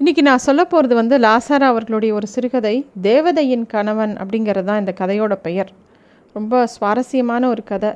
[0.00, 5.34] இன்றைக்கி நான் சொல்ல போகிறது வந்து லாசாரா அவர்களுடைய ஒரு சிறுகதை தேவதையின் கணவன் அப்படிங்கிறது தான் இந்த கதையோட
[5.42, 5.70] பெயர்.
[6.32, 7.92] ரொம்ப சுவாரஸ்யமான ஒரு கதை.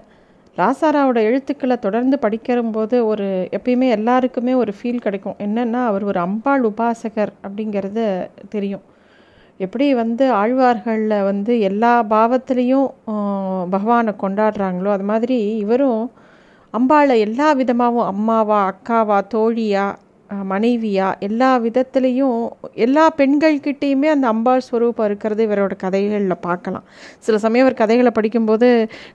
[0.57, 3.27] லாசாராவோட எழுத்துக்களை தொடர்ந்து படிக்கிறம்போது ஒரு
[3.59, 5.37] எப்பயுமே எல்லாருக்குமே ஒரு ஃபீல் கிடைக்கும்.
[5.39, 8.07] என்னென்னா அவர் ஒரு அம்பாள் உபாசகர் அப்படிங்கிறது
[8.49, 8.85] தெரியும்.
[9.59, 12.89] எப்படி வந்து ஆழ்வார்களில் வந்து எல்லா பாவத்துலேயும்
[13.71, 16.03] பகவானை கொண்டாடுறாங்களோ அது மாதிரி இவரும்
[16.75, 19.89] அம்பாளை எல்லா விதமாகவும் அம்மாவா அக்காவா தோழியா
[20.31, 21.07] மனைவியா?
[21.19, 26.85] எல்லா விதத்துலேயும் எல்லா பெண்கள்கிட்டேயுமே அந்த அம்பாள் ஸ்வரூபம் இருக்கிறது இவரோட கதைகளில் பார்க்கலாம்.
[27.19, 28.69] சில சமயம் அவர் கதைகளை படிக்கும்போது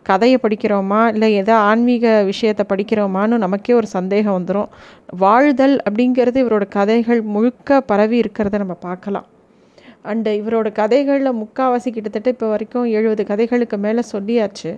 [0.04, 1.02] கதையை படிக்கிறோமா?
[1.14, 4.70] இல்லை ஏதோ ஆன்மீக விஷயத்தை படிக்கிறோமான்னு நமக்கே ஒரு சந்தேகம் வந்துடும்
[5.18, 9.28] வாழ்தல் அப்படிங்கிறது இவரோட கதைகள் முழுக்க பரவி இருக்கிறத நம்ம பார்க்கலாம்.
[10.06, 14.73] அண்டு இவரோட கதைகளில் முக்கால்வாசி கிட்டத்தட்ட இப்போ வரைக்கும் எழுபது கதைகளுக்கு மேலே சொல்லியாச்சு.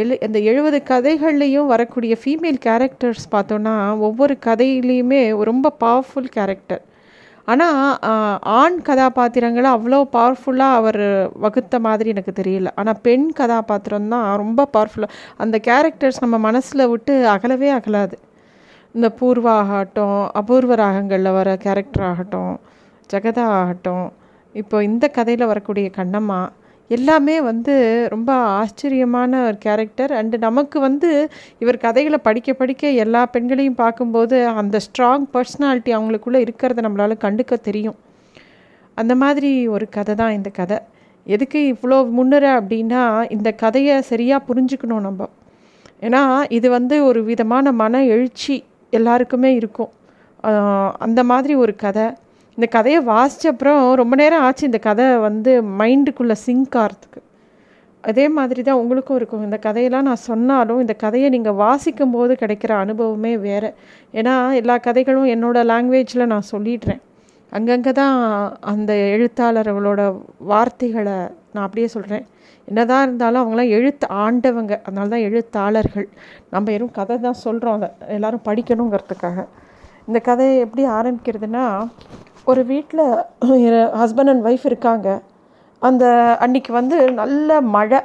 [0.00, 3.74] எழு இந்த எழுபது கதைகள்லேயும் வரக்கூடிய ஃபீமேல் கேரக்டர்ஸ் பார்த்தோன்னா
[4.08, 5.20] ஒவ்வொரு கதையிலையுமே
[5.50, 6.82] ரொம்ப பவர்ஃபுல் கேரக்டர்
[7.48, 7.76] ஆனால்
[8.60, 11.02] ஆண் கதாபாத்திரங்களை அவ்வளோ பவர்ஃபுல்லாக அவர்
[11.44, 12.68] வகுத்த மாதிரி எனக்கு தெரியல.
[12.80, 18.16] ஆனால் பெண் கதாபாத்திரம் தான் ரொம்ப பவர்ஃபுல்லாக அந்த கேரக்டர்ஸ் நம்ம மனசில் விட்டு அகலவே அகலாது.
[18.94, 22.52] இந்த பூர்வா ஆகட்டும் அபூர்வ ராகங்களில் வர கேரக்டர் ஆகட்டும்
[23.10, 24.06] ஜெகதா ஆகட்டும்
[24.54, 26.40] இப்போ இந்த கதையில் வரக்கூடிய கண்ணம்மா
[26.90, 27.74] எல்லாமே வந்து
[28.14, 31.10] ரொம்ப ஆச்சரியமான ஒரு கேரக்டர் அண்டு நமக்கு வந்து
[31.62, 37.98] இவர் கதைகளை படிக்க படிக்க எல்லா பெண்களையும் பார்க்கும்போது அந்த ஸ்ட்ராங் பர்சனாலிட்டி அவங்களுக்குள்ளே இருக்கிறத நம்மளால் கண்டுக்க தெரியும்.
[38.98, 40.78] அந்த மாதிரி ஒரு கதை தான் இந்த கதை.
[41.26, 43.02] எதுக்கு இவ்வளோ முன்னுற அப்படின்னா
[43.36, 45.28] இந்த கதையை சரியாக புரிஞ்சுக்கணும் நம்ம.
[46.06, 46.22] ஏன்னா
[46.58, 48.56] இது வந்து ஒரு விதமான மன எழுச்சி
[48.92, 49.92] எல்லாருக்குமே இருக்கும்.
[51.06, 52.06] அந்த மாதிரி ஒரு கதை.
[52.58, 57.20] இந்த கதையை வாசித்த அப்புறம் ரொம்ப நேரம் ஆச்சு இந்த கதை வந்து மைண்டுக்குள்ளே சிங்க் ஆகிறதுக்கு
[58.04, 59.44] அதே மாதிரி தான் உங்களுக்கும் இருக்கும்.
[59.46, 63.70] இந்த கதையெல்லாம் நான் சொன்னாலும் இந்த கதையை நீங்கள் வாசிக்கும் போது கிடைக்கிற அனுபவமே வேறு.
[64.18, 67.00] ஏன்னா எல்லா கதைகளும் என்னோடய லாங்குவேஜில் நான் சொல்லிடுறேன்.
[67.52, 68.16] அங்கங்கே தான்
[68.72, 70.00] அந்த எழுத்தாளர்களோட
[70.52, 71.16] வார்த்தைகளை
[71.52, 72.26] நான் அப்படியே சொல்கிறேன்
[72.68, 74.74] என்னதான் இருந்தாலும் அவங்களாம் எழுத்து ஆண்டவங்க.
[74.86, 76.08] அதனால தான் எழுத்தாளர்கள்.
[76.54, 79.46] நம்ம எறும் கதை தான் சொல்கிறோம் அதை எல்லோரும் படிக்கணுங்கிறதுக்காக.
[80.08, 81.64] இந்த கதை எப்படி ஆரம்பிக்கிறதுனா
[82.50, 83.04] ஒரு வீட்டில்
[84.00, 85.08] ஹஸ்பண்ட் அண்ட் ஒய்ஃப் இருக்காங்க.
[85.82, 86.04] அந்த
[86.44, 88.00] அன்னைக்கு வந்து நல்ல மழை.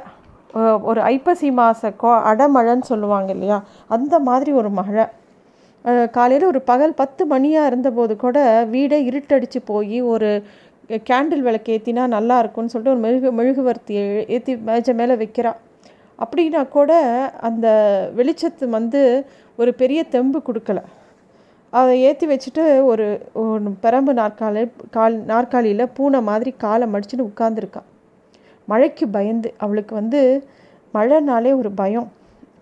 [0.88, 3.58] ஒரு ஐப்பசி மாத கோ அடமழைன்னு சொல்லுவாங்க இல்லையா?
[3.96, 5.04] அந்த மாதிரி ஒரு மழை.
[6.16, 8.38] காலையில் ஒரு பகல் பத்து மணியாக இருந்தபோது கூட
[8.74, 10.28] வீடே இருட்டடிச்சு போய் ஒரு
[11.10, 13.94] கேண்டில் விளக்கு ஏற்றினா நல்லா இருக்கும்னு சொல்லிட்டு ஒரு மெழுகு மெழுகுவர்த்தி
[14.36, 15.52] ஏற்றி மேஜ மேலே வைக்கிறா.
[16.18, 16.92] அப்படின்னா கூட
[17.48, 17.66] அந்த
[18.18, 19.00] வெளிச்சத்து வந்து
[19.58, 20.80] ஒரு பெரிய தெம்பு கொடுக்கல.
[21.78, 23.06] அதை ஏற்றி வச்சுட்டு ஒரு
[23.84, 24.62] பெரம்பு நாற்காலி
[24.96, 27.82] கால் நாற்காலியில் பூனை மாதிரி காலை மடிச்சுட்டு உட்காந்துருக்கா
[28.68, 30.20] மழைக்கு பயந்து அவளுக்கு வந்து
[30.94, 32.08] மழைனாலே ஒரு பயம்.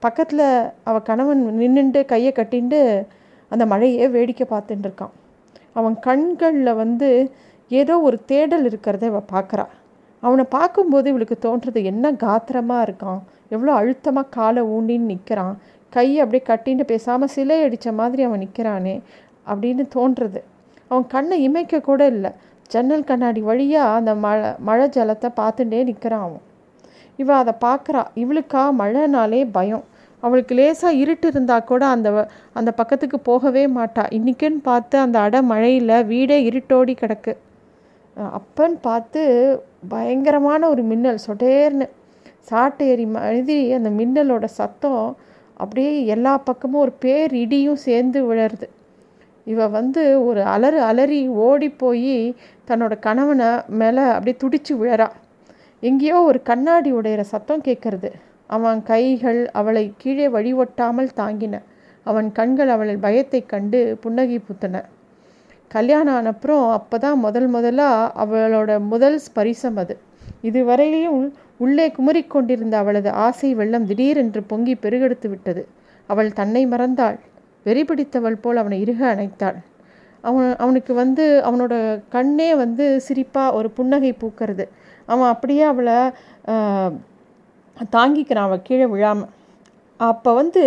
[0.04, 0.46] பக்கத்தில்
[0.88, 2.80] அவள் கணவன் நின்றுட்டு கையை கட்டிண்டு
[3.52, 5.12] அந்த மழையே வேடிக்கை பார்த்துட்டு இருக்கான்.
[5.78, 7.08] அவன் கண்களில் வந்து
[7.70, 9.66] ஏதோ ஒரு தேடல் இருக்கிறத அவள் பார்க்குறா.
[10.22, 13.20] அவனை பார்க்கும்போது இவளுக்கு தோன்றது என்ன காத்திரமாக இருக்கான்.
[13.54, 15.54] எவ்வளோ அழுத்தமாக காலை ஊண்டின்னு நிற்கிறான்
[15.96, 18.96] கையை அப்படியே கட்டின்னு பேசாமல் சிலை அடித்த மாதிரி அவன் நிற்கிறானே
[19.50, 20.40] அப்படின்னு தோன்றுறது.
[20.90, 22.30] அவன் கண்ணை இமைக்க கூட இல்லை.
[22.72, 26.44] ஜன்னல் கண்ணாடி வழியாக அந்த மழை மழை ஜலத்தை பார்த்துட்டே நிற்கிறான் அவன்.
[27.20, 28.02] இவள் அதை பார்க்குறா.
[28.22, 29.84] இவளுக்கா மழைனாலே பயம்.
[30.22, 32.08] அவளுக்கு லேசாக இருட்டு இருந்தால் கூட அந்த
[32.58, 34.04] அந்த பக்கத்துக்கு போகவே மாட்டா.
[34.18, 37.32] இன்றைக்குன்னு பார்த்து அந்த அடை மழையில் வீடே இருட்டோடி கிடக்கு.
[38.38, 39.22] அப்பன்னு பார்த்து
[39.94, 41.88] பயங்கரமான ஒரு மின்னல் சொடேர்னு.
[42.48, 42.86] சாட்டு
[43.16, 45.04] மாதிரி அந்த மின்னலோட சத்தம்
[45.64, 48.68] அப்படியே எல்லா பக்கமும் ஒரு பேர் இடியும் சேர்ந்து விழருது
[49.46, 52.16] இவ வந்து ஒரு அலறு அலறி ஓடி போய்
[52.68, 53.48] தன்னோட கணவனை
[53.80, 55.08] மேலே அப்படியே துடிச்சு விழறா.
[55.82, 58.10] எங்கேயோ ஒரு கண்ணாடி உடையிற சத்தம் கேட்கறது.
[58.46, 61.54] அவன் கைகள் அவளை கீழே வழிவொட்டாமல் தாங்கின.
[62.06, 64.76] அவன் கண்கள் அவளை பயத்தை கண்டு புன்னகை புத்தன.
[65.70, 69.94] கல்யாணம் ஆனப்புறம் அப்போ தான் முதல் முதலாக அவளோட முதல் ஸ்பரிசம் அது.
[70.48, 71.22] இதுவரையிலையும்
[71.60, 75.62] உள்ளே குமரிக்கொண்டிருந்த அவளது ஆசை வெள்ளம் திடீரென்று பொங்கி பெருகெடுத்து விட்டது.
[76.08, 77.18] அவள் தன்னை மறந்தாள்.
[77.66, 79.58] வெறி பிடித்தவள் போல் அவனை இறுக அணைத்தாள்.
[80.24, 81.74] அவன் அவனுக்கு வந்து அவனோட
[82.14, 84.64] கண்ணே வந்து சிரிப்பாக ஒரு புன்னகை பூக்கிறது.
[85.08, 85.98] அவன் அப்படியே அவளை
[87.96, 89.32] தாங்கிக்கிறான் அவள் கீழே விழாமல்
[90.00, 90.62] அப்போ வந்து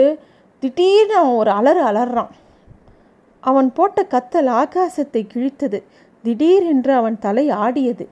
[0.64, 2.32] திடீர்னு அவன் ஒரு அலறு அலறான்.
[3.44, 5.80] அவன் போட்ட கத்தல் ஆகாசத்தை கிழித்தது.
[6.24, 8.06] திடீரென்று அவன் தலை ஆடியது.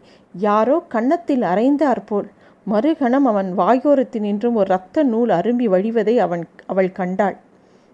[0.48, 2.28] யாரோ கன்னத்தில் அரைந்தார் போல்.
[2.72, 7.38] மறுகணம் அவன் வாயோரத்தினின்றும் ஒரு இரத்த நூல் அரும்பி வழிவதை அவன் அவள் கண்டாள்.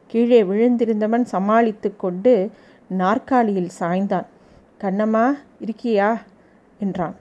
[0.07, 2.49] கீழே விழுந்திருந்தவன் சமாளித்து கொண்டு
[2.87, 4.25] நாற்காலியில் சாய்ந்தான்.
[4.81, 6.17] கண்ணம்மா இருக்கியா?
[6.79, 7.15] என்றான்.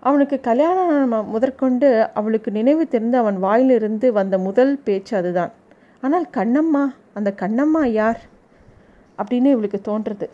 [0.00, 5.52] அவனுக்கு கல்யாணம் முதற்கொண்டு அவளுக்கு நினைவு தெரிந்து அவன் வாயிலிருந்து வந்த முதல் பேச்சு அதுதான்.
[6.00, 6.84] ஆனால் கண்ணம்மா
[7.14, 8.20] அந்த கண்ணம்மா யார்?
[9.18, 10.28] அப்படின்னு இவளுக்கு தோன்றுறது.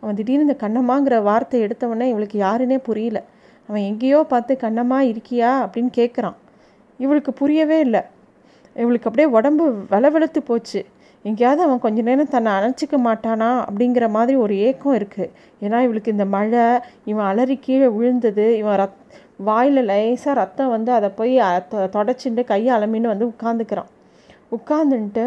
[0.00, 3.22] அவன் திடீர்னு இந்த கண்ணம்மாங்கிற வார்த்தை எடுத்தவொடனே இவளுக்கு யாருன்னே புரியல.
[3.68, 6.36] அவன் எங்கேயோ பார்த்து கண்ணம்மா இருக்கியா அப்படின்னு கேட்குறான்
[7.00, 8.02] இவளுக்கு புரியவே இல்லை.
[8.76, 10.80] இவளுக்கு அப்படியே உடம்பு வெளவெளுத்து போச்சு.
[11.24, 15.30] எங்கேயாவது அவன் கொஞ்ச நேரம் தன்னை அணைச்சிக்க மாட்டானா அப்படிங்கிற மாதிரி ஒரு ஏக்கம் இருக்குது
[15.62, 16.64] ஏன்னா இவளுக்கு இந்த மழை
[17.04, 19.00] இவன் அலறி கீழே விழுந்தது இவன் ரத்
[19.38, 21.34] வாயில் லேசாக ரத்தம் வந்து அதை போய்
[21.96, 23.90] தொடச்சிட்டு கையை அலமின்னு வந்து உட்காந்துக்கிறான்
[24.50, 25.24] உட்காந்துன்ட்டு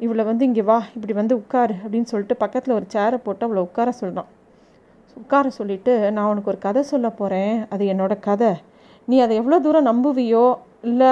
[0.00, 3.90] இவளை வந்து இங்கே வா இப்படி வந்து உட்காரு அப்படின்னு சொல்லிட்டு பக்கத்தில் ஒரு சேரை போட்டு அவளை உட்கார
[3.92, 4.30] சொல்கிறான்
[5.20, 8.50] உட்கார சொல்லிவிட்டு நான் உனக்கு ஒரு கதை சொல்ல போகிறேன் அது என்னோடய கதை.
[9.08, 10.46] நீ அதை எவ்வளோ தூரம் நம்புவியோ
[10.88, 11.10] இல்லை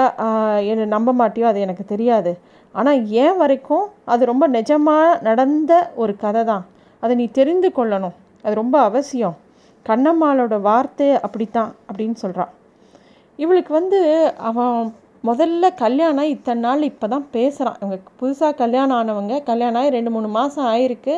[0.71, 2.31] என்னை நம்ப மாட்டியோ அது எனக்கு தெரியாது.
[2.75, 6.63] ஆனால் ஏன் வரைக்கும் அது ரொம்ப நிஜமாக நடந்த ஒரு கதை தான்.
[7.03, 8.15] அதை நீ தெரிந்து கொள்ளணும்.
[8.45, 9.35] அது ரொம்ப அவசியம்.
[9.85, 12.53] கண்ணம்மாளோட வார்த்தை அப்படித்தான் அப்படின்னு சொல்கிறான்
[13.39, 13.99] இவளுக்கு வந்து
[14.49, 14.75] அவன்
[15.27, 20.27] முதல்ல கல்யாணம் இத்தனை நாள் இப்போ தான் பேசுகிறான் இவங்க புதுசாக கல்யாணம் ஆனவங்க கல்யாணம் ஆகி ரெண்டு மூணு
[20.37, 21.15] மாதம் ஆயிருக்கு.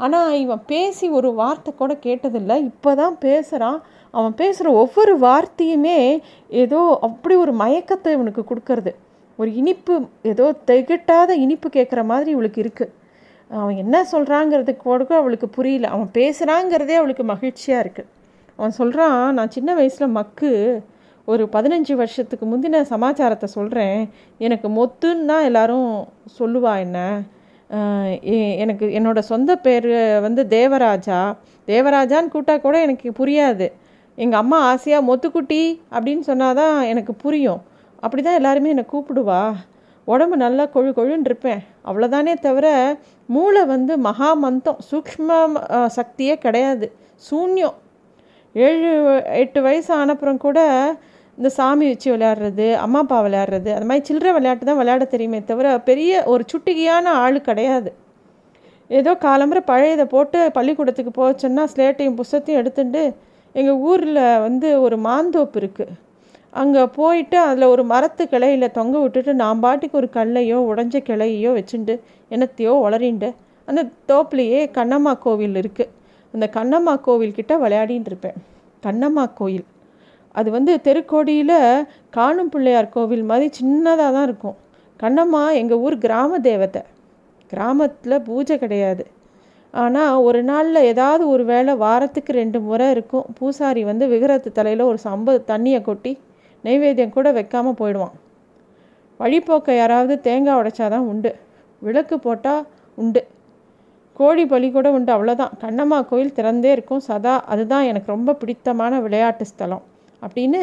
[0.00, 2.56] ஆனால் இவன் பேசி ஒரு வார்த்தை கூட கேட்டதில்லை.
[2.70, 3.78] இப்போ தான் பேசுகிறான்
[4.14, 5.98] அவன் பேசுகிற ஒவ்வொரு வார்த்தையுமே
[6.62, 8.92] ஏதோ அப்படி ஒரு மயக்கத்தை இவனுக்கு கொடுக்கறது.
[9.38, 9.94] ஒரு இனிப்பு
[10.32, 12.92] ஏதோ திகட்டாத இனிப்பு கேட்குற மாதிரி இவளுக்கு இருக்குது
[13.50, 15.86] அவன் என்ன சொல்கிறாங்கிறது கூட அவளுக்கு புரியல.
[15.94, 18.10] அவன் பேசுகிறாங்கிறதே அவளுக்கு மகிழ்ச்சியாக இருக்குது
[18.58, 20.50] அவன் சொல்கிறான் நான் சின்ன வயசில் மக்கு
[21.28, 24.00] ஒரு பதினஞ்சு வருஷத்துக்கு முந்தின சமாச்சாரத்தை சொல்கிறேன்
[24.46, 25.88] எனக்கு மொத்துன்னு தான் எல்லோரும்
[26.38, 26.98] சொல்லுவா என்ன?
[28.62, 29.90] எனக்கு என்னோடய சொந்த பேர்
[30.26, 31.20] வந்து தேவராஜா.
[31.72, 33.66] தேவராஜான்னு கூட்டால் கூட எனக்கு புரியாது.
[34.18, 35.62] எங்கள் அம்மா ஆசையாக மொத்துக்குட்டி
[35.94, 37.62] அப்படின்னு சொன்னால் தான் எனக்கு புரியும்.
[38.04, 39.40] அப்படி தான் எல்லாருமே என்னை கூப்பிடுவா.
[40.12, 41.60] உடம்பு நல்லா கொழு கொழுன்னு இருப்பேன்.
[41.88, 42.66] அவ்வளோதானே தவிர
[43.34, 45.38] மூளை வந்து மகா மந்தம் சூக்ம
[45.98, 46.88] சக்தியே கிடையாது.
[47.28, 47.76] சூன்யம்.
[48.54, 48.90] ஏழு
[49.42, 50.58] எட்டு வயசு ஆனப்புறம் கூட
[51.38, 55.78] இந்த சாமி வச்சு விளையாடுறது அம்மா அப்பா விளையாடுறது அது மாதிரி சில்லற விளையாட்டு தான் விளையாட தெரியுமே தவிர
[55.78, 57.92] பெரிய ஒரு சுட்டிகையான ஆள் கிடையாது.
[58.88, 63.14] ஏதோ காலம்புற பழையதை போட்டு பள்ளிக்கூடத்துக்கு போச்சோன்னா ஸ்லேட்டையும் புஸ்தத்தையும் எடுத்துட்டு
[63.52, 65.94] எங்கள் ஊரில் வந்து ஒரு மாந்தோப்பு இருக்குது
[66.50, 72.00] அங்கே போயிட்டு அதில் ஒரு மரத்து கிளையில் தொங்க விட்டுட்டு நான் பாட்டுக்கு ஒரு கல்லையோ உடஞ்ச கிளையோ வச்சுட்டு
[72.30, 73.34] என்னத்தையோ வளரிண்டு
[73.66, 75.92] அந்த தோப்புலையே கண்ணம்மா கோவில் இருக்குது
[76.34, 78.34] அந்த கண்ணம்மா கோவில் விளையாடின்னு இருப்பேன்.
[78.86, 79.64] கண்ணம்மா கோயில்.
[80.38, 81.58] அது வந்து தெருக்கோடியில்
[82.16, 84.56] காணும் பிள்ளையார் கோவில் மாதிரி சின்னதாக தான் இருக்கும்.
[85.02, 86.82] கண்ணம்மா எங்கள் ஊர் கிராம தேவத்தை
[87.52, 89.04] கிராமத்தில் பூஜை கிடையாது.
[89.74, 93.26] ஆனால் ஒரு நாளில் ஏதாவது ஒரு வேளை வாரத்துக்கு ரெண்டு முறை இருக்கும்.
[93.38, 96.12] பூசாரி வந்து விகரத்து தலையில் ஒரு சம்ப தண்ணியை கொட்டி
[96.64, 98.14] நெய்வேத்தியம் கூட வைக்காமல் போயிடுவான்.
[99.20, 101.32] வழிபோக்க யாராவது தேங்காய் உடைச்சாதான் உண்டு.
[101.82, 102.62] விளக்கு போட்டால்
[103.02, 103.22] உண்டு.
[104.20, 107.04] கோழி பலி கூட உண்டு அவ்வளோதான் கண்ணம்மா கோயில் திறந்தே இருக்கும்.
[107.08, 109.84] சதா அதுதான் எனக்கு ரொம்ப பிடித்தமான விளையாட்டு ஸ்தலம்.
[110.26, 110.62] அப்படின்னு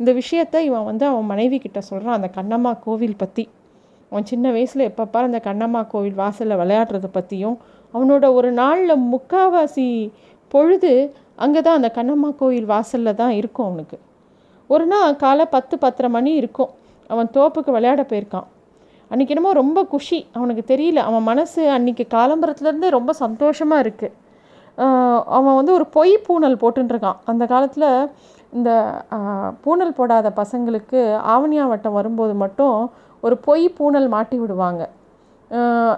[0.00, 3.44] இந்த விஷயத்தை இவன் வந்து அவன் மனைவி கிட்ட சொல்கிறான் அந்த கண்ணம்மா கோவில் பற்றி
[4.12, 7.56] அவன் சின்ன வயசில் எப்பப்பா அந்த கண்ணம்மா கோவில் வாசலில் விளையாடுறத பற்றியும்
[7.94, 9.86] அவனோட ஒரு நாளில் முக்காவாசி
[10.52, 10.92] பொழுது
[11.44, 13.96] அங்கே தான் அந்த கண்ணம்மா கோயில் வாசலில் தான் இருக்கும் அவனுக்கு.
[14.70, 16.70] ஒரு நாள் காலை பத்து பத்தரை மணி இருக்கும்.
[17.10, 18.48] அவன் தோப்புக்கு விளையாட போயிருக்கான்.
[19.10, 20.18] அன்றைக்கி என்னமோ ரொம்ப குஷி.
[20.38, 21.02] அவனுக்கு தெரியல.
[21.10, 24.14] அவன் மனசு அன்றைக்கி காலம்பரத்துலேருந்தே ரொம்ப சந்தோஷமாக இருக்குது
[25.36, 27.86] அவன் வந்து ஒரு பொய் பூனல் போட்டுருக்கான் அந்த காலத்தில்
[28.56, 28.70] இந்த
[29.64, 31.00] பூனல் போடாத பசங்களுக்கு
[31.34, 32.76] ஆவணியா வட்டம் வரும்போது மட்டும்
[33.26, 34.82] ஒரு பொய் பூனல் மாட்டி விடுவாங்க.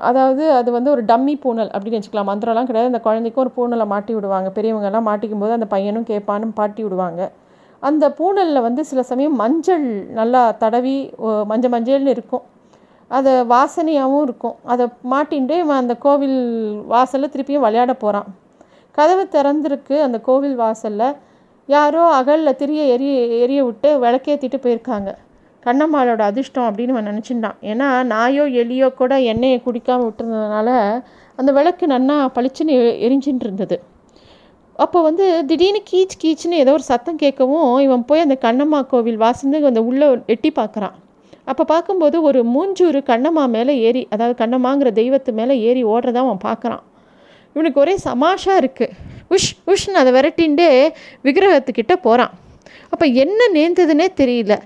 [0.08, 2.31] அதாவது அது வந்து ஒரு டம்மி பூனல் அப்படின்னு வச்சுக்கலாம்.
[2.31, 2.91] மந்திரம்லாம் கிடையாது.
[2.93, 4.49] அந்த குழந்தைக்கும் ஒரு பூனலை மாட்டி விடுவாங்க.
[4.56, 7.23] பெரியவங்கெல்லாம் மாட்டிக்கும் போது அந்த பையனும் கேட்பானும் பாட்டி விடுவாங்க.
[7.88, 9.87] அந்த பூனலில் வந்து சில சமயம் மஞ்சள்
[10.21, 10.97] நல்லா தடவி
[11.50, 12.45] மஞ்சள் மஞ்சள்னு இருக்கும்.
[13.11, 14.57] அது வாசனையாகவும் இருக்கும்.
[14.73, 16.38] அதை மாட்டின்ட்டு இவன் அந்த கோவில்
[16.92, 18.28] வாசலில் திருப்பியும் விளையாட போகிறான்
[18.99, 21.09] கதவு திறந்துருக்கு அந்த கோவில் வாசலில்.
[21.69, 25.11] யாரோ அகலில் திரிய எரிய எரிய விட்டு விளக்கேற்றிட்டு போயிருக்காங்க.
[25.67, 27.57] கண்ணம்மாளோட அதிர்ஷ்டம் அப்படின்னு அவன் நினச்சிட்டான்.
[27.71, 30.69] ஏன்னா நாயோ எலியோ கூட எண்ணெயை குடிக்காமல் விட்டுருந்ததுனால
[31.38, 32.75] அந்த விளக்கு நன்னா பளிச்சுன்னு
[33.07, 33.76] எரிஞ்சின்னு இருந்தது.
[34.76, 39.59] அப்போ வந்து திடீர்னு கீச் கீச்சுன்னு ஏதோ ஒரு சத்தம் கேட்கவும் இவன் போய் அந்த கண்ணம்மா கோவில் வாசந்து
[39.71, 40.97] அந்த உள்ளே எட்டி பார்க்குறான்.
[41.45, 46.83] அப்போ பார்க்கும்போது ஒரு மூஞ்சூறு கண்ணம்மா மேலே ஏறி அதாவது கண்ணம்மாங்கிற தெய்வத்து மேலே ஏறி ஓடுறதா அவன் பார்க்குறான்.
[47.52, 48.92] இவனுக்கு ஒரே சமாஷாக இருக்குது
[49.30, 50.92] உஷ் உஷ்னு அதை விரட்டின்ண்டே
[51.25, 52.30] விக்கிரகத்துக்கிட்ட போகிறான்
[52.90, 54.61] அப்போ என்ன நேர்ந்ததுன்னே தெரியல.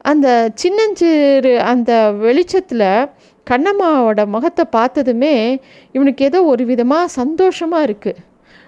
[0.00, 3.08] அந்த சின்னஞ்சிறு அந்த வெளிச்சத்தில்
[3.50, 5.60] கண்ணம்மாவோட முகத்தை பார்த்ததுமே
[5.92, 8.22] இவனுக்கு ஏதோ ஒரு விதமாக சந்தோஷமாக இருக்குது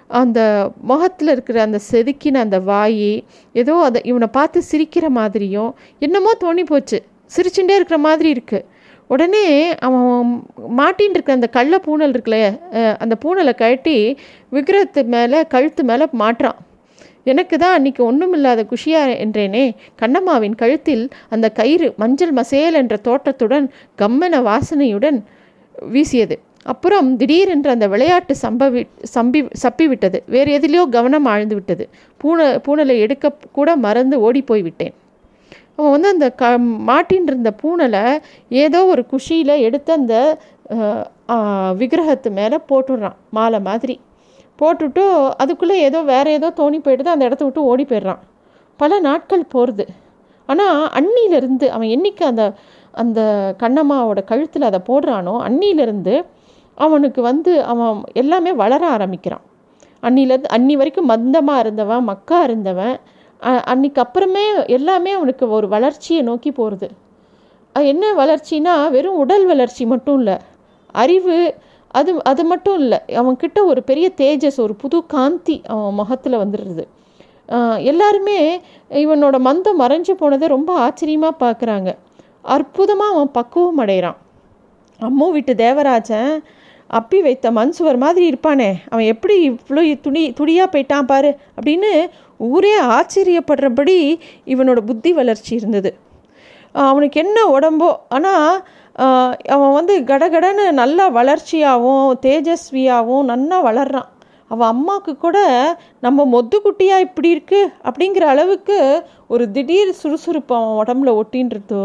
[0.06, 6.62] அந்த முகத்தில் இருக்கிற அந்த செதுக்கின அந்த வாய் ஏதோ அதை இவனை பார்த்து சிரிக்கிற மாதிரியும் என்னமோ தோணி
[6.62, 7.02] போச்சு
[7.36, 8.64] சிரிச்சுட்டே இருக்கிற மாதிரி இருக்குது
[9.12, 9.44] உடனே
[9.86, 10.30] அவன்
[10.78, 12.38] மாட்டின்னு இருக்க அந்த கள்ள பூனல் இருக்குல்ல
[13.02, 13.96] அந்த பூனலை கழட்டி
[14.56, 16.58] விக்கிரத்து மேலே கழுத்து மேலே மாட்டுறான்.
[17.32, 19.64] எனக்கு தான் அன்றைக்கி ஒன்றும் இல்லாத குஷியா என்றேனே.
[20.02, 23.66] கண்ணம்மாவின் கழுத்தில் அந்த கயிறு மஞ்சள் மசேல் என்ற தோட்டத்துடன்
[24.02, 25.18] கம்மன வாசனையுடன்
[25.94, 26.36] வீசியது.
[26.72, 28.80] அப்புறம் திடீரென்று அந்த விளையாட்டு சம்பவி
[29.16, 31.84] சம்பி சப்பி விட்டது வேறு எதிலையோ கவனம் ஆழ்ந்து விட்டது.
[32.20, 34.94] பூனை பூனலை எடுக்க கூட மறந்து ஓடி போய் விட்டேன்
[35.78, 36.44] அவன் வந்து அந்த க
[36.90, 38.04] மாட்டின் இருந்த பூனலை
[38.62, 40.14] ஏதோ ஒரு குஷியில் எடுத்து அந்த
[41.80, 43.16] விக்கிரகத்து மேலே போட்டுடுறான்.
[43.36, 43.94] மாலை மாதிரி.
[44.58, 45.02] போட்டுட்டு
[45.42, 47.14] அதுக்குள்ளே ஏதோ வேறு ஏதோ தோணி போயிடுது.
[47.14, 48.22] அந்த இடத்த விட்டு ஓடி போயிடுறான்.
[48.80, 49.84] பல நாட்கள் போகிறது
[50.48, 52.42] ஆனால் அன்னியிலேருந்து அவன் என்றைக்கு அந்த
[52.94, 53.20] அந்த
[53.62, 56.14] கண்ணம்மாவோட கழுத்தில் அதை போடுறானோ அன்னியிலேருந்து
[56.78, 59.44] அவனுக்கு வந்து அவன் எல்லாமே வளர ஆரம்பிக்கிறான்.
[60.02, 62.96] அன்னிலேருந்து அன்னி வரைக்கும் மந்தமாக இருந்தவன் மக்கா இருந்தவன்
[63.40, 66.88] அன்னைக்கு அப்புறமே எல்லாமே அவனுக்கு ஒரு வளர்ச்சியை நோக்கி போகிறது
[67.74, 70.36] என்ன வளர்ச்சினா வெறும் உடல் வளர்ச்சி மட்டும் இல்லை
[70.94, 71.36] அறிவு
[71.98, 76.84] அது அது மட்டும் இல்லை அவன்கிட்ட ஒரு பெரிய தேஜஸ் ஒரு புது காந்தி அவன் முகத்தில் வந்துடுறது.
[77.90, 78.38] எல்லாருமே
[79.02, 81.90] இவனோட மந்தம் மறைஞ்சு போனதை ரொம்ப ஆச்சரியமாக பார்க்குறாங்க
[82.44, 84.18] அற்புதமாக அவன் பக்குவம் அடைகிறான்.
[85.00, 86.32] அம்மு வீட்டு தேவராஜன்
[86.90, 88.70] அப்பி வைத்த மண் சுவர் மாதிரி இருப்பானே.
[88.90, 91.92] அவன் எப்படி இவ்வளோ துணி துணியாக போயிட்டான் பாரு அப்படின்னு
[92.50, 93.98] ஊரே ஆச்சரியப்படுறபடி
[94.54, 95.90] இவனோட புத்தி வளர்ச்சி இருந்தது.
[96.88, 98.50] அவனுக்கு என்ன உடம்போ ஆனால்
[99.54, 104.10] அவன் வந்து கடகடன்னு நல்லா வளர்ச்சியாகவும் தேஜஸ்வியாகவும் நல்லா வளர்றான்.
[104.50, 105.38] அவன் அம்மாவுக்கு கூட
[106.04, 108.76] நம்ம மொத்து குட்டியாக இப்படி இருக்குது அப்படிங்கிற அளவுக்கு
[109.34, 111.82] ஒரு திடீர் சுறுசுறுப்பு அவன் உடம்புல ஒட்டின்றதோ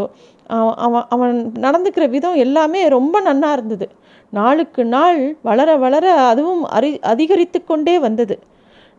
[0.84, 3.86] அவன் அவன் நடந்துக்கிற விதம் எல்லாமே ரொம்ப நன்னா இருந்தது.
[4.32, 8.38] நாளுக்கு நாள் வளர வளர அதுவும் அரி அதிகரித்து கொண்டே வந்தது.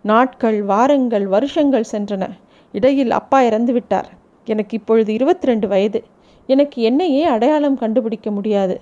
[0.02, 2.30] நாட்கள் வாரங்கள் வருஷங்கள் சென்றன.
[2.72, 4.10] இடையில் அப்பா இறந்து விட்டார்.
[4.46, 6.04] எனக்கு இப்பொழுது இருபத்தி ரெண்டு வயது.
[6.48, 8.82] எனக்கு என்னையே அடையாளம் கண்டுபிடிக்க முடியாது.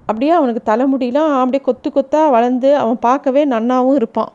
[0.00, 4.32] அப்படியே அவனுக்கு தலைமுடியெலாம் அப்படியே கொத்து கொத்தாக வளர்ந்து அவன் பார்க்கவே நன்னாவும் இருப்பான்.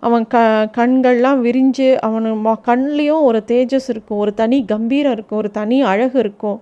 [0.00, 0.38] அவன் க
[0.76, 6.60] கண்கள்லாம் விரிஞ்சு அவனு கண்லேயும் ஒரு தேஜஸ் இருக்கும் ஒரு தனி கம்பீரம் இருக்கும் ஒரு தனி அழகு இருக்கும்.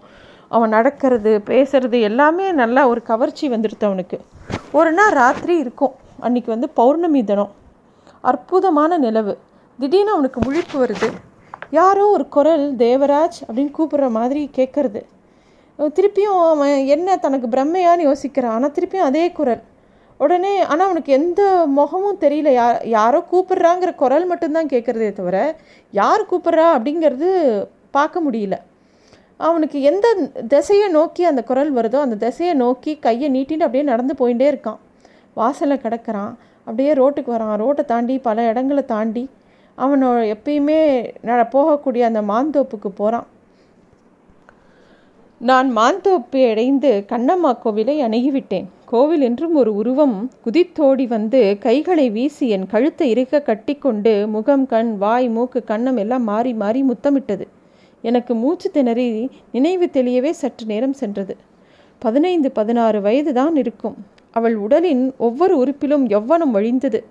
[0.54, 4.18] அவன் நடக்கிறது பேசுறது எல்லாமே நல்லா ஒரு கவர்ச்சி வந்துடுது அவனுக்கு.
[4.72, 5.94] ஒரு நாள் ராத்திரி இருக்கும்.
[6.22, 7.52] அன்றைக்கி வந்து பௌர்ணமி தினம்.
[8.20, 9.34] அற்புதமான நிலவு.
[9.78, 11.08] திடீர்னு அவனுக்கு முழிப்பு வருது.
[11.70, 15.02] யாரோ ஒரு குரல் தேவராஜ் அப்படின்னு கூப்பிடுற மாதிரி கேட்குறது.
[15.78, 18.54] திருப்பியும் அவன் என்ன தனக்கு பிரம்மையான்னு யோசிக்கிறான்.
[18.56, 19.62] ஆனால் திருப்பியும் அதே குரல்.
[20.18, 22.50] உடனே ஆனால் அவனுக்கு எந்த முகமும் தெரியல.
[22.60, 25.36] யா யாரோ கூப்பிட்றாங்கிற குரல் மட்டும்தான் கேட்குறதே தவிர
[26.00, 27.30] யார் கூப்பிட்றா அப்படிங்கிறது
[27.90, 28.56] பார்க்க முடியல.
[29.48, 30.06] அவனுக்கு எந்த
[30.52, 34.80] திசையை நோக்கி அந்த குரல் வருதோ அந்த திசையை நோக்கி கையை நீட்டின்னு அப்படியே நடந்து போயிட்டே இருக்கான்.
[35.38, 36.32] வாசலை கிடக்கிறான்.
[36.66, 37.56] அப்படியே ரோட்டுக்கு வரான்.
[37.62, 39.24] ரோட்டை தாண்டி பல இடங்களை தாண்டி
[39.78, 40.80] அவனோட எப்பயுமே
[41.54, 43.28] போகக்கூடிய அந்த மாந்தோப்புக்கு போகிறான்
[45.48, 48.66] நான் மாந்தோப்பை அடைந்து கண்ணம்மா கோவிலை அணுகிவிட்டேன்.
[48.90, 55.28] கோவில் என்றும் ஒரு உருவம் குதித்தோடி வந்து கைகளை வீசி என் கழுத்தை இருக்க கட்டிக்கொண்டு முகம் கண் வாய்
[55.36, 57.46] மூக்கு கண்ணம் எல்லாம் மாறி மாறி முத்தமிட்டது.
[58.02, 61.36] எனக்கு மூச்சு திணறி நினைவு தெளியவே சற்று நேரம் சென்றது.
[61.98, 63.96] பதினைந்து பதினாறு வயது தான் இருக்கும்.
[64.30, 67.04] அவள் உடலின் ஒவ்வொரு உறுப்பிலும் எவ்வனம் வழிந்தது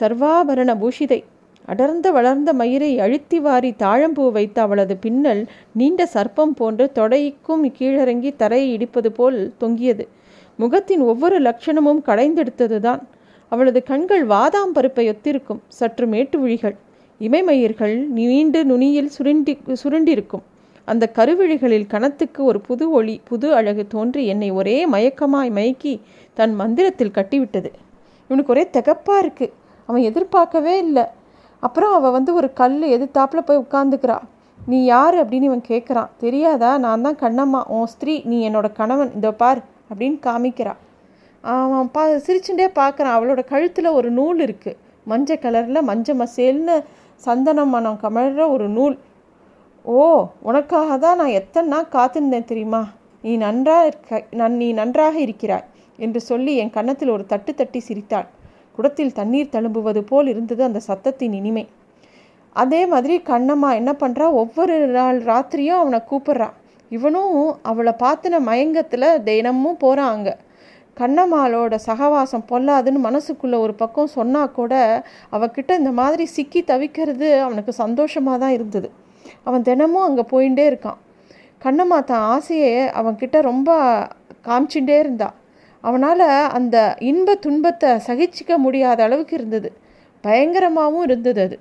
[0.00, 1.24] சர்வாபரண பூஷிதை
[1.66, 8.68] அடர்ந்த வளர்ந்த மயிரை அழுத்தி வாரி தாழம்பூ வைத்த அவளது பின்னல் நீண்ட சர்ப்பம் போன்று தொடைக்கும் கீழறங்கி தரையை
[8.76, 10.08] இடிப்பது போல் தொங்கியது.
[10.56, 13.02] முகத்தின் ஒவ்வொரு லட்சணமும் கடைந்தெடுத்ததுதான்
[13.48, 15.60] அவளது கண்கள் வாதாம் பருப்பை ஒத்திருக்கும்.
[15.68, 16.76] சற்று மேட்டு விழிகள்.
[17.20, 20.44] இமைமயிர்கள் நீண்டு நுனியில் சுருண்டி சுருண்டிருக்கும்.
[20.88, 25.94] அந்த கருவிழிகளில் கணத்துக்கு ஒரு புது ஒளி புது அழகு தோன்றி என்னை ஒரே மயக்கமாய் மயக்கி
[26.38, 27.70] தன் மந்திரத்தில் கட்டிவிட்டது.
[28.30, 29.54] இவனுக்கு ஒரே திகப்பாக இருக்குது
[29.88, 31.04] அவன் எதிர்பார்க்கவே இல்லை.
[31.62, 34.18] அப்புறம் அவள் வந்து ஒரு கல் எதிர்த்தாப்பில் போய் உட்காந்துக்கிறா
[34.70, 35.16] நீ யார்?
[35.22, 36.70] அப்படின்னு இவன் கேட்குறான் தெரியாதா?
[36.84, 37.60] நான் தான் கண்ணம்மா.
[37.76, 39.10] உன் ஸ்திரீ நீ என்னோட கணவன்.
[39.18, 39.60] இதோ பார்
[39.90, 40.74] அப்படின்னு காமிக்கிறா.
[41.44, 44.78] அவன் பா சிரிச்சுட்டே பார்க்குறான் அவளோட கழுத்தில் ஒரு நூல் இருக்குது
[45.10, 46.76] மஞ்சள் கலரில் மஞ்சள் மசேல்னு
[47.24, 48.96] சந்தனம் மனம் கமழ்கிற ஒரு நூல்.
[49.84, 50.02] ஓ
[50.48, 52.82] உனக்காக தான் நான் எத்தனை நாள் காத்திருந்தேன் தெரியுமா?
[53.24, 55.66] நீ நன்றாக இருக்க நான் நீ நன்றாக இருக்கிறாய்
[55.98, 58.28] என்று சொல்லி என் கன்னத்தில் ஒரு தட்டு தட்டி சிரித்தாள்.
[58.76, 61.64] குடத்தில் தண்ணீர் தழும்புவது போல் இருந்தது அந்த சத்தத்தின் இனிமை.
[62.56, 66.48] அதே மாதிரி கண்ணம்மா என்ன பண்ணுறா ஒவ்வொரு நாள் ராத்திரியும் அவனை கூப்பிட்றா.
[66.90, 70.34] இவனும் அவளை பார்த்தின மயங்கத்தில் தினமும் போகிறான் அங்கே.
[71.00, 74.72] கண்ணம்மாளோட சகவாசம் பொல்லாதுன்னு மனசுக்குள்ளே ஒரு பக்கம் சொன்னால் கூட
[75.32, 78.88] அவகிட்ட இந்த மாதிரி சிக்கி தவிக்கிறது அவனுக்கு சந்தோஷமாக தான் இருந்தது.
[79.44, 80.98] அவன் தினமும் அங்கே போயிட்டே இருக்கான்.
[81.62, 83.70] கண்ணம்மா தான் ஆசையை அவன்கிட்ட ரொம்ப
[84.46, 85.28] காமிச்சுட்டே இருந்தா.
[85.84, 86.26] அவனால்
[86.58, 86.76] அந்த
[87.10, 89.70] இன்ப துன்பத்தை சகிச்சிக்க முடியாத அளவுக்கு இருந்தது.
[90.24, 91.56] பயங்கரமாகவும் இருந்தது அது.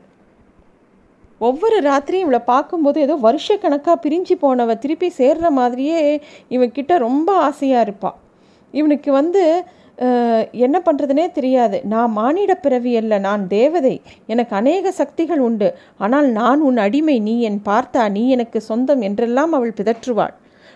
[1.42, 6.00] ஒவ்வொரு ராத்திரியும் இவளை பார்க்கும்போது ஏதோ வருஷக்கணக்காக பிரிஞ்சு போனவ திருப்பி சேர்ற மாதிரியே
[6.56, 8.18] இவன்கிட்ட ரொம்ப ஆசையாக இருப்பாள்
[8.74, 9.44] இவனுக்கு வந்து
[10.66, 11.78] என்ன பண்ணுறதுனே தெரியாது.
[11.92, 13.94] நான் மானிட பிறவி அல்ல நான் தேவதை.
[14.34, 15.70] எனக்கு அநேக சக்திகள் உண்டு.
[16.06, 20.36] ஆனால் நான் உன் அடிமை நீ என் பார்த்தா நீ எனக்கு சொந்தம் என்றெல்லாம் அவள் பிதற்றுவாள்.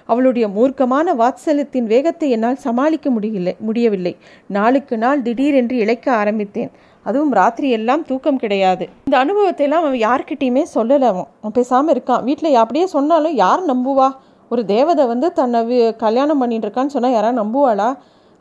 [0.10, 4.14] அவளுடைய மூர்க்கமான வாத்சல்யத்தின் வேகத்தை என்னால் சமாளிக்க முடியல முடியவில்லை.
[4.58, 6.72] நாளுக்கு நாள் திடீரென்று இழைக்க ஆரம்பித்தேன்.
[7.06, 8.86] அதுவும் ராத்திரி எல்லாம் தூக்கம் கிடையாது.
[9.08, 11.30] இந்த அனுபவத்தை எல்லாம் அவன் யார்கிட்டையுமே சொல்லலை அவன்.
[11.42, 12.26] அவன் பேசாமல் இருக்கான்.
[12.28, 14.10] வீட்டில் அப்படியே சொன்னாலும் யார் நம்புவா?
[14.52, 15.60] ஒரு தேவதை வந்து தன்னை
[16.04, 17.90] கல்யாணம் பண்ணிட்டு இருக்கான்னு சொன்னால் யாராவது நம்புவாளா?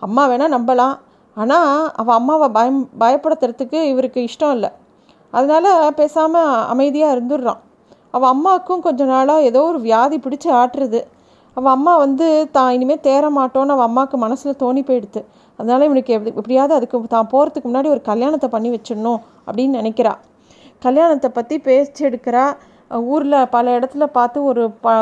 [0.06, 0.94] அம்மா வேணால் நம்பலாம்.
[1.36, 4.70] ஆனால் அவள் அம்மாவை பயம் பயப்படுத்துறதுக்கு இவருக்கு இஷ்டம் இல்லை.
[5.32, 7.60] அதனால் பேசாமல் அமைதியாக இருந்துடுறான்.
[8.16, 11.00] அவள் அம்மாவுக்கும் கொஞ்ச நாளாக ஏதோ ஒரு வியாதி பிடிச்சி ஆட்டுறது.
[11.56, 12.26] அவள் அம்மா வந்து
[12.56, 15.20] தான் இனிமேல் தேர மாட்டோன்னு அவள் அம்மாவுக்கு மனசில் தோணி போயிடுது.
[15.58, 20.12] அதனால் இவனுக்கு எப்படி எப்படியாவது அதுக்கு தான் போகிறதுக்கு முன்னாடி ஒரு கல்யாணத்தை பண்ணி வச்சிடணும் அப்படின்னு நினைக்கிறா.
[20.86, 22.44] கல்யாணத்தை பற்றி பேச்சு எடுக்கிறா.
[22.90, 24.94] ஊரில் பல இடத்துல பார்த்து ஒரு ப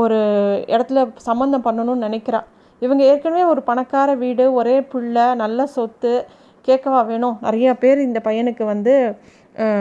[0.00, 0.18] ஒரு
[0.74, 2.48] இடத்துல சம்மந்தம் பண்ணணும்னு நினைக்கிறான்
[2.82, 6.12] இவங்க ஏற்கனவே ஒரு பணக்கார வீடு ஒரே பிள்ளை நல்ல சொத்து
[6.68, 7.36] கேட்கவா வேணும்.
[7.42, 8.94] நிறையா பேர் இந்த பையனுக்கு வந்து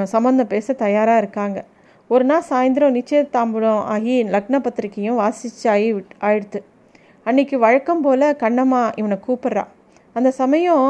[0.04, 1.60] சம்மந்தம் பேச தயாராக இருக்காங்க.
[2.10, 5.89] ஒரு நாள் சாயந்தரம் நிச்சயதாம்பூலம் ஆகி லக்ன பத்திரிக்கையும் வாசிச்சு ஆகி
[6.28, 6.60] ஆயிடுத்து.
[7.25, 9.72] அன்னைக்கு வழக்கம் போல் கண்ணம்மா இவனை கூப்பிட்றான்
[10.16, 10.88] அந்த சமயம்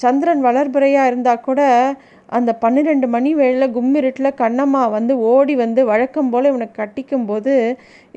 [0.00, 1.60] சந்திரன் வளர்புறையாக இருந்தால் கூட
[2.28, 7.52] அந்த பன்னிரெண்டு மணி வேளையில் கும்மிருட்டில் கண்ணம்மா வந்து ஓடி வந்து வழக்கம் போல் இவனை கட்டிக்கும் போது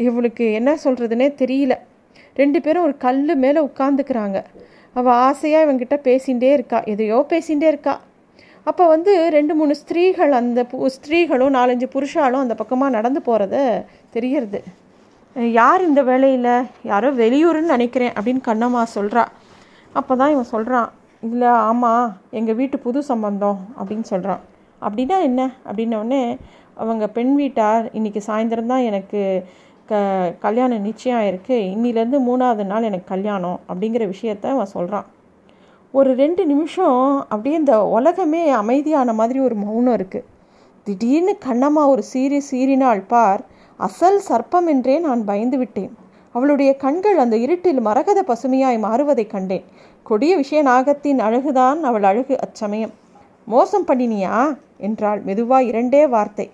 [0.05, 1.75] இவளுக்கு என்ன சொல்கிறதுனே தெரியல.
[2.41, 4.39] ரெண்டு பேரும் ஒரு கல் மேலே உட்காந்துக்கிறாங்க
[4.95, 6.79] அவள் ஆசையாக இவங்கிட்ட பேசிகிட்டே இருக்கா.
[6.93, 7.95] எதையோ பேசிகிட்டே இருக்கா.
[8.67, 13.55] அப்போ வந்து ரெண்டு மூணு ஸ்திரீகள் அந்த ஸ்திரீகளும் நாலஞ்சு புருஷாலும் அந்த பக்கமாக நடந்து போகிறத
[14.15, 14.61] தெரியறது.
[15.59, 16.51] யார் இந்த வேலையில்
[16.91, 19.23] யாரோ வெளியூர்னு நினைக்கிறேன் அப்படின்னு கண்ணம்மா சொல்கிறா
[19.99, 20.89] அப்போ தான் இவன் சொல்கிறான்
[21.23, 24.41] இல்லை ஆமாம் எங்கள் வீட்டு புது சம்பந்தம் அப்படின்னு சொல்கிறான்
[24.81, 25.41] அப்படின்னா என்ன?
[25.65, 26.21] அப்படின்னோடனே
[26.73, 29.21] அவங்க பெண் வீட்டார் இன்றைக்கி சாயந்தரம் தான் எனக்கு
[29.89, 29.99] க
[30.39, 31.57] கல்யாணம் நிச்சயம் ஆயிருக்கு.
[31.73, 35.07] இன்னிலேருந்து மூணாவது நாள் எனக்கு கல்யாணம் அப்படிங்கிற விஷயத்த அவன் சொல்கிறான்
[35.93, 40.27] ஒரு ரெண்டு நிமிஷம் அப்படியே இந்த உலகமே அமைதியான மாதிரி ஒரு மௌனம் இருக்குது
[40.87, 43.41] திடீர்னு கண்ணம்மா ஒரு சீறி சீறினாள் பார்
[43.79, 45.93] அசல் சர்ப்பம் என்றே நான் பயந்து விட்டேன்
[46.35, 49.65] அவளுடைய கண்கள் அந்த இருட்டில் மரகத பசுமையாய் மாறுவதை கண்டேன்.
[50.07, 52.91] கொடிய விஷய நாகத்தின் அழகுதான் அவள் அழகு அச்சமயம்.
[53.45, 54.57] மோசம் பண்ணினியா?
[54.77, 56.51] என்றாள் மெதுவாக இரண்டே வார்த்தை.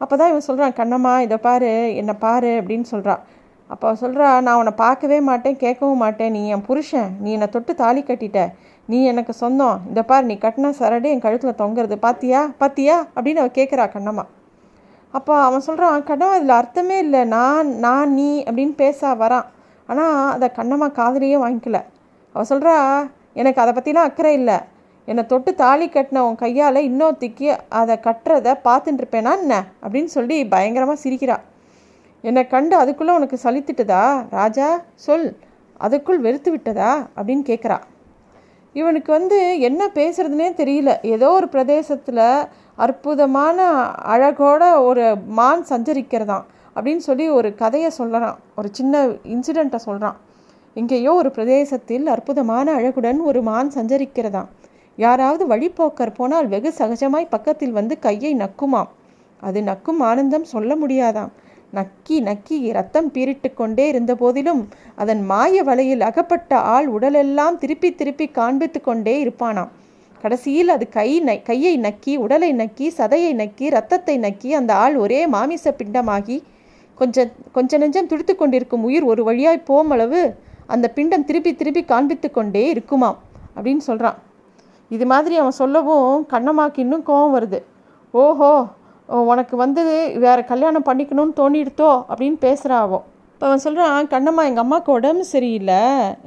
[0.00, 3.20] அப்போதான் இவன் சொல்கிறான் கண்ணம்மா இதை பாரு என்னை பாரு அப்படின்னு சொல்கிறான்
[3.68, 6.30] அப்போ சொல்கிறா நான் உன்னை பார்க்கவே மாட்டேன் கேட்கவும் மாட்டேன்.
[6.30, 7.10] நீ என் புருஷன்.
[7.20, 8.52] நீ என்னை தொட்டு தாலி கட்டிட்ட.
[8.86, 9.80] நீ எனக்கு சொந்தம்.
[9.88, 11.96] இந்த பார் நீ கட்டின சரடு என் கழுத்தில் தொங்குறது.
[11.96, 12.50] பாத்தியா?
[12.58, 13.06] பாத்தியா?
[13.16, 14.24] அப்படின்னு அவள் கேட்குறா கண்ணம்மா.
[15.10, 17.24] அப்போ அவன் சொல்கிறான் கண்ணம்மா இதில் அர்த்தமே இல்லை.
[17.24, 19.46] நான் நான் நீ அப்படின்னு பேச வரான்.
[19.86, 21.80] ஆனால் அதை கண்ணம்மா காதலியே வாங்கிக்கல.
[22.32, 22.76] அவள் சொல்கிறா
[23.34, 24.54] எனக்கு அதை பற்றிலாம் அக்கறை இல்லை.
[25.06, 29.64] என்னை தொட்டு தாலி கட்டின உன் கையால் இன்னொருத்திக்கு அதை கட்டுறதை பார்த்துட்டுருப்பேனா என்ன?
[29.82, 31.36] அப்படின்னு சொல்லி பயங்கரமாக சிரிக்கிறா.
[32.22, 34.26] என்னை கண்டு அதுக்குள்ளே உனக்கு சலித்துட்டதா?
[34.30, 35.36] ராஜா சொல்.
[35.80, 37.06] அதுக்குள் வெறுத்து விட்டதா?
[37.16, 37.78] அப்படின்னு கேட்குறா
[38.72, 40.96] இவனுக்கு வந்து என்ன பேசுறதுனே தெரியல.
[41.02, 43.68] ஏதோ ஒரு பிரதேசத்தில் அற்புதமான
[44.06, 46.44] அழகோட ஒரு மான் சஞ்சரிக்கிறதான்
[46.76, 50.16] அப்படின்னு சொல்லி ஒரு கதையை சொல்லறான் ஒரு சின்ன இன்சிடெண்ட்டை சொல்கிறான்
[50.78, 54.48] எங்கேயோ ஒரு பிரதேசத்தில் அற்புதமான அழகுடன் ஒரு மான் சஞ்சரிக்கிறதாம்.
[54.98, 58.90] யாராவது வழிப்போக்கர் போனால் வெகு சகஜமாய் பக்கத்தில் வந்து கையை நக்குமாம்.
[59.42, 61.32] அது நக்கும் ஆனந்தம் சொல்ல முடியாதாம்.
[61.72, 64.62] நக்கி நக்கி ரத்தம் பீரிட்டு கொண்டே இருந்த போதிலும்
[65.02, 69.72] அதன் மாய வலையில் அகப்பட்ட ஆள் உடலெல்லாம் திருப்பி திருப்பி காண்பித்து கொண்டே இருப்பானாம்.
[70.24, 75.20] கடைசியில் அது கை ந கையை நக்கி உடலை நக்கி சதையை நக்கி ரத்தத்தை நக்கி அந்த ஆள் ஒரே
[75.34, 76.38] மாமிச பிண்டமாகி
[76.98, 80.22] கொஞ்சம் கொஞ்ச நெஞ்சம் துடித்து கொண்டிருக்கும் உயிர் ஒரு வழியாய் போமளவு
[80.74, 83.18] அந்த பிண்டம் திருப்பி திருப்பி காண்பித்து கொண்டே இருக்குமாம்
[83.56, 84.18] அப்படின்னு சொல்கிறான்
[84.90, 87.60] இது மாதிரி அவன் சொல்லவும் கண்ணம்மாக்கு இன்னும் கோபம் வருது.
[88.14, 88.50] ஓஹோ
[89.32, 89.82] உனக்கு வந்து
[90.24, 92.98] வேறு கல்யாணம் பண்ணிக்கணும்னு தோணிடுத்தோ அப்படின்னு பேசுகிறாவோ
[93.32, 95.80] இப்போ அவன் சொல்கிறான் கண்ணம்மா எங்கள் அம்மாவுக்கு உடம்பு சரியில்லை.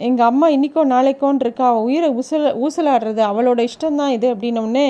[0.07, 1.65] எங்கள் அம்மா இன்றைக்கோ நாளைக்கோன்னு இருக்கா.
[1.71, 4.87] அவள் உயிரை ஊசல் ஊசலாடுறது அவளோட இஷ்டம்தான் இது அப்படின்னோடனே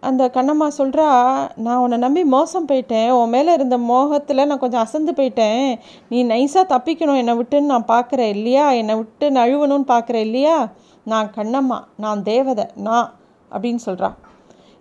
[0.00, 1.08] அந்த கண்ணம்மா சொல்கிறா
[1.56, 3.10] நான் உன்னை நம்பி மோசம் போயிட்டேன்.
[3.10, 5.78] உன் மேலே இருந்த மோகத்தில் நான் கொஞ்சம் அசந்து போயிட்டேன்.
[6.08, 7.16] நீ நைஸாக தப்பிக்கணும்.
[7.16, 8.70] என்னை விட்டுன்னு நான் பார்க்குறேன் இல்லையா?
[8.70, 10.68] என்னை விட்டு நழுவணும்னு பார்க்குறேன் இல்லையா?
[11.04, 11.80] நான் கண்ணம்மா.
[11.96, 12.66] நான் தேவதை.
[12.74, 13.14] நான்.
[13.50, 14.16] அப்படின்னு சொல்கிறான்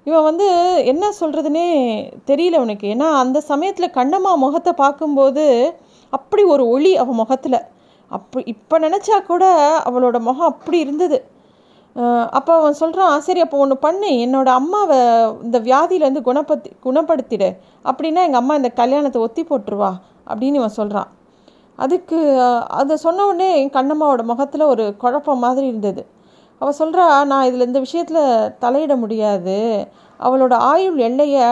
[0.04, 1.68] இவன் வந்து என்ன சொல்கிறதுனே
[2.28, 2.88] தெரியல உனக்கு.
[2.88, 5.76] ஏன்னா அந்த சமயத்தில் கண்ணம்மா முகத்தை பார்க்கும்போது
[6.10, 7.60] அப்படி ஒரு ஒளி அவன் முகத்தில்.
[8.10, 9.46] அப்போ இப்போ நினச்சா கூட
[9.86, 11.26] அவளோட முகம் அப்படி இருந்தது.
[12.38, 14.10] அப்போ அவன் சொல்கிறான் சரி அப்போ ஒன்று பண்ணு.
[14.24, 14.98] என்னோட அம்மாவை
[15.46, 17.50] இந்த வியாதியிலேருந்து குணப்படுத்தி குணப்படுத்திடு.
[17.90, 19.92] அப்படின்னா எங்கள் அம்மா இந்த கல்யாணத்தை ஒத்தி போட்டுருவா
[20.30, 21.12] அப்படின்னு இவன் சொல்கிறான்
[21.84, 22.18] அதுக்கு
[22.80, 26.04] அதை சொன்ன உடனே என் கண்ணம்மாவோட முகத்தில் ஒரு குழப்பம் மாதிரி இருந்தது.
[26.62, 29.58] அவள் சொல்கிறா நான் இதில் இந்த விஷயத்தில் தலையிட முடியாது.
[30.20, 31.48] அவளோட ஆயுள் எல்லையை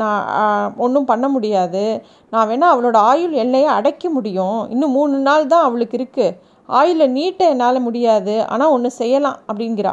[0.00, 1.84] நான் ஒன்றும் பண்ண முடியாது.
[2.32, 4.58] நான் வேணால் அவளோட ஆயுள் எல்லையை அடைக்க முடியும்.
[4.74, 9.92] இன்னும் மூணு நாள் தான் அவளுக்கு இருக்குது ஆயுளை நீட்ட என்னால் முடியாது ஆனால் ஒன்று செய்யலாம் அப்படிங்கிறா.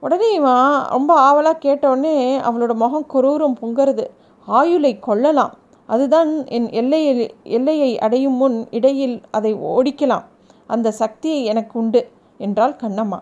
[0.00, 4.04] உடனே இவன் ரொம்ப ஆவலாக கேட்டவுடனே அவளோட முகம் குரூரம் பொங்குறது.
[4.46, 5.52] ஆயுளை கொள்ளலாம்
[5.86, 10.24] அதுதான் என் எல்லையில் எல்லையை அடையும் முன் இடையில் அதை ஓடிக்கலாம்.
[10.66, 13.18] அந்த சக்தி எனக்கு உண்டு என்றாள் கண்ணம்மா.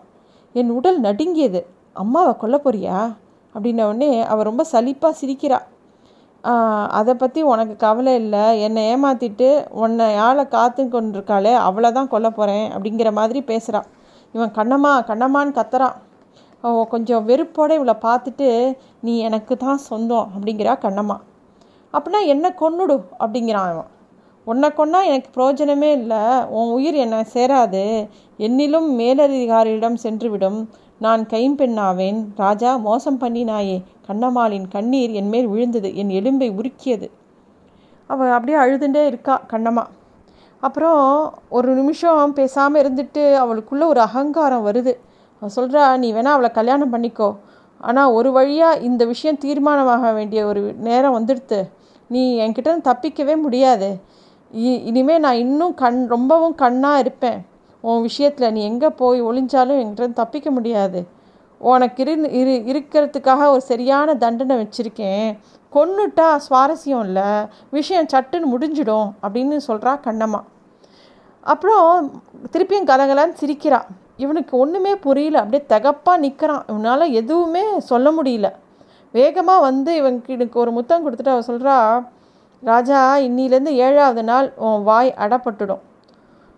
[0.53, 1.65] என் உடல் நடுங்கியது.
[1.93, 3.15] அம்மாவை கொல்ல போறியா?
[3.55, 5.59] அப்படின்னவுடனே அவள் ரொம்ப சலிப்பாக சிரிக்கிறா.
[6.99, 8.45] அதை பற்றி உனக்கு கவலை இல்லை.
[8.65, 9.49] என்னை ஏமாற்றிட்டு
[9.83, 13.87] உன்னை யாழை காத்து கொண்டிருக்காளே அவளை தான் கொல்ல போகிறேன் அப்படிங்கிற மாதிரி பேசுகிறான்
[14.35, 15.95] இவன் கண்ணம்மா கண்ணம்மான்னு கத்துறான்.
[16.93, 18.49] கொஞ்சம் வெறுப்போடு இவளை பார்த்துட்டு
[19.05, 21.17] நீ எனக்கு தான் சொந்தம் அப்படிங்கிறா கண்ணம்மா.
[21.93, 23.89] அப்படின்னா என்னை கொன்னுடு அப்படிங்கிறான் அவன்
[24.47, 26.21] உன்னை கொன்னா எனக்கு பிரயோஜனமே இல்லை.
[26.57, 27.83] உன் உயிர் என்னை சேராது.
[28.45, 30.59] என்னிலும் மேலதிகாரியிடம் சென்றுவிடும்.
[31.05, 33.77] நான் கைம்பெண்ணாவேன் ராஜா மோசம் பண்ணினாயே.
[34.07, 37.07] கண்ணம்மாளின் கண்ணீர் என் மேல் விழுந்தது என் எலும்பை உருக்கியது.
[38.09, 39.83] அவள் அப்படியே அழுதுண்டே இருக்கா கண்ணம்மா.
[40.63, 41.01] அப்புறம்
[41.57, 44.93] ஒரு நிமிஷம் பேசாமல் இருந்துட்டு அவளுக்குள்ளே ஒரு அகங்காரம் வருது.
[45.41, 47.29] அவள் சொல்கிறா நீ வேணால் அவளை கல்யாணம் பண்ணிக்கோ.
[47.81, 51.59] ஆனால் ஒரு வழியாக இந்த விஷயம் தீர்மானமாக வேண்டிய ஒரு நேரம் வந்துடுத்து.
[52.09, 53.89] நீ என்கிட்ட தப்பிக்கவே முடியாது.
[54.89, 57.39] இனிமேல் நான் இன்னும் கண் ரொம்பவும் கண்ணாக இருப்பேன்.
[57.83, 60.99] உன் விஷயத்தில் நீ எங்கே போய் ஒளிஞ்சாலும் என்கிட்ட தப்பிக்க முடியாது.
[61.71, 65.27] உனக்கு இரு இரு இருக்கிறதுக்காக ஒரு சரியான தண்டனை வச்சுருக்கேன்.
[65.75, 67.29] கொன்னுட்டா சுவாரஸ்யம் இல்லை.
[67.69, 70.41] விஷயம் சட்டுன்னு முடிஞ்சிடும் அப்படின்னு சொல்கிறா கண்ணம்மா.
[71.53, 72.11] அப்புறம்
[72.51, 73.79] திருப்பியும் கலகலான்னு சிரிக்கிறா.
[74.17, 75.39] இவனுக்கு ஒன்றுமே புரியல.
[75.43, 78.49] அப்படியே தகப்பாக நிற்கிறான் இவனால் எதுவுமே சொல்ல முடியல.
[79.11, 81.77] வேகமாக வந்து இவனுக்கு ஒரு முத்தம் கொடுத்துட்டு அவள் சொல்கிறா
[82.69, 85.83] ராஜா இன்னிலேருந்து ஏழாவது நாள் உன் வாய் அடப்பட்டுடும்.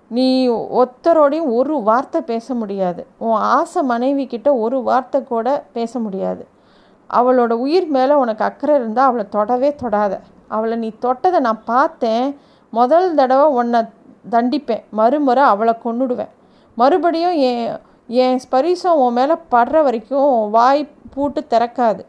[0.07, 3.05] நீ ஒத்தரோடையும் ஒரு வார்த்தை பேச முடியாது.
[3.17, 6.43] உன் ஆசை மனைவி கிட்ட ஒரு வார்த்தை கூட பேச முடியாது.
[7.09, 10.13] அவளோட உயிர் மேலே உனக்கு அக்கறை இருந்தால் அவளை தொடவே தொடாத.
[10.47, 12.37] அவளை நீ தொட்டதை நான் பார்த்தேன்.
[12.69, 13.81] முதல் தடவை உன்னை
[14.29, 14.83] தண்டிப்பேன்.
[14.89, 16.33] மறுமுறை அவளை கொண்டுடுவேன்
[16.77, 22.01] மறுபடியும் என் என் ஸ்பரிசம் உன் மேலே படுற வரைக்கும் வாய் பூட்டு திறக்காது.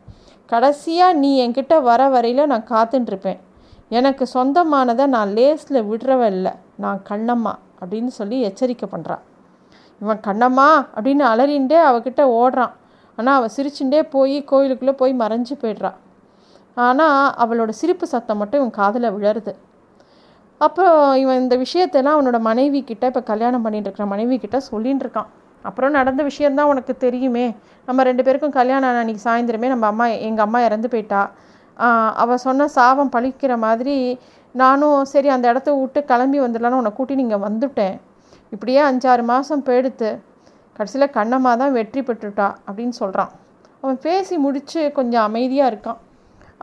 [0.47, 3.39] கடைசியாக நீ என்கிட்ட வர வரையில் நான் காத்துட்ருப்பேன்
[3.89, 6.53] எனக்கு சொந்தமானதை நான் லேஸில் விடுறவ இல்லை.
[6.77, 7.55] நான் கண்ணம்மா.
[7.83, 9.23] அப்படின்னு சொல்லி எச்சரிக்கை பண்ணுறான்
[10.03, 12.75] இவன் கண்ணம்மா அப்படின்னு அலறிண்டே அவகிட்ட ஓடுறான்.
[13.19, 15.97] ஆனால் அவள் சிரிச்சுட்டே போய் கோயிலுக்குள்ளே போய் மறைஞ்சு போய்ட்றான்
[16.87, 19.53] ஆனால் அவளோட சிரிப்பு சத்தம் மட்டும் இவன் காதில் விழருது.
[20.61, 25.31] அப்புறம் இவன் இந்த விஷயத்தெல்லாம் அவனோட மனைவி கிட்ட இப்போ கல்யாணம் பண்ணிட்டு இருக்கிற மனைவி கிட்ட சொல்லின்னு இருக்கான்.
[25.69, 27.47] அப்புறம் நடந்த விஷயந்தான் உனக்கு தெரியுமே.
[27.89, 31.23] நம்ம ரெண்டு பேருக்கும் கல்யாணம் அன்றைக்கி சாயந்தரமே நம்ம அம்மா எங்கள் அம்மா இறந்து போயிட்டா.
[32.23, 33.97] அவள் சொன்ன சாபம் பழிக்கிற மாதிரி
[34.62, 37.97] நானும் சரி அந்த இடத்த விட்டு கிளம்பி வந்துடலான்னு உன்னை கூட்டி நீங்கள் வந்துட்டேன்.
[38.55, 40.11] இப்படியே அஞ்சாறு மாதம் போயிடுத்து.
[40.77, 43.33] கடைசியில் கண்ணம்மா தான் வெற்றி பெற்றுட்டா அப்படின்னு சொல்கிறான்
[43.83, 45.99] அவன் பேசி முடித்து கொஞ்சம் அமைதியாக இருக்கான்.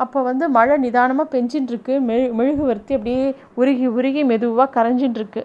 [0.03, 3.25] அப்போ வந்து மழை நிதானமாக பெஞ்சின்ட்டுருக்கு மெழு மெழுகுவர்த்தி அப்படியே
[3.61, 5.43] உருகி உருகி மெதுவாக கரைஞ்சின்ட்டுருக்கு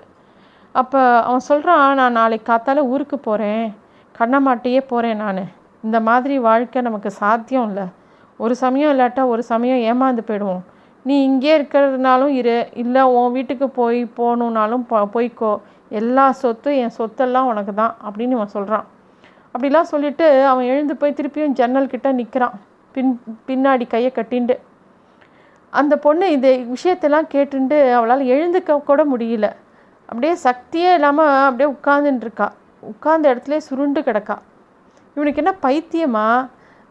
[0.74, 3.64] அப்போ அவன் சொல்கிறான் நான் நாளைக்கு காத்தால ஊருக்கு போகிறேன்
[4.18, 5.42] கண்ணம்மாட்டையே போகிறேன் நான்.
[5.87, 7.87] இந்த மாதிரி வாழ்க்கை நமக்கு சாத்தியம் இல்லை.
[8.44, 10.62] ஒரு சமயம் இல்லாட்டா ஒரு சமயம் ஏமாந்து போயிடுவோம்.
[11.09, 12.59] நீ இங்கே இருக்கிறதுனாலும் இரு.
[12.83, 14.85] இல்லை உன் வீட்டுக்கு போய் போகணுன்னாலும்
[15.16, 15.53] போய்க்கோ.
[16.01, 18.87] எல்லா சொத்தும் என் சொத்தெல்லாம் உனக்கு தான் அப்படின்னு இவன் சொல்கிறான்
[19.53, 22.57] அப்படிலாம் சொல்லிவிட்டு அவன் எழுந்து போய் திருப்பியும் ஜன்னல் கிட்ட நிற்கிறான்
[22.94, 23.12] பின்
[23.49, 24.57] பின்னாடி கையை கட்டிண்டு.
[25.73, 29.47] அந்த பொண்ணு இந்த விஷயத்தெல்லாம் கேட்டுண்டு அவளால் எழுந்துக்க கூட முடியல.
[30.11, 32.49] அப்படியே சக்தியே இல்லாமல் அப்படியே உட்காந்துட்டுருக்கா
[32.90, 34.37] உட்கார்ந்த இடத்துல சுருண்டு கிடக்கா.
[35.16, 36.27] இவனுக்கு என்ன பைத்தியமா?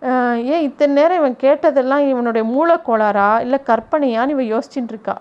[0.02, 5.16] ஏன் இத்தனை நேரம் இவன் கேட்டதெல்லாம் இவனுடைய மூலக்கோளாரா இல்லை கற்பனையான்னு இவன் யோசிச்சுட்டு இருக்கா?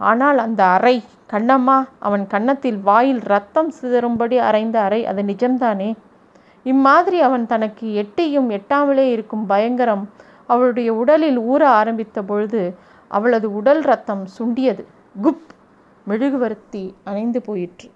[0.00, 0.94] ஆனால் அந்த அறை
[1.32, 5.90] கண்ணம்மா அவன் கன்னத்தில் வாயில் ரத்தம் சிதறும்படி அரைந்த அறை அது நிஜம்தானே?
[6.66, 10.04] இம்மாதிரி அவன் தனக்கு எட்டியும் எட்டாமலே இருக்கும் பயங்கரம்
[10.46, 12.62] அவளுடைய உடலில் ஊற ஆரம்பித்த பொழுது
[13.10, 14.84] அவளது உடல் ரத்தம் சுண்டியது.
[15.22, 15.50] குப்!
[16.06, 17.88] மெழுகுவர்த்தி அணைந்து போயிற்று.